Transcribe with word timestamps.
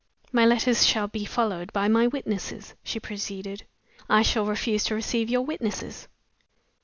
"My 0.31 0.47
letters 0.47 0.83
shall 0.87 1.07
be 1.07 1.25
followed 1.25 1.71
by 1.73 1.87
my 1.87 2.07
witnesses," 2.07 2.73
she 2.83 2.99
proceeded. 2.99 3.67
"I 4.09 4.23
shall 4.23 4.47
refuse 4.47 4.83
to 4.85 4.95
receive 4.95 5.29
your 5.29 5.43
witnesses." 5.45 6.07